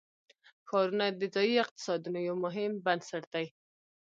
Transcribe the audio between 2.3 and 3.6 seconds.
مهم بنسټ دی.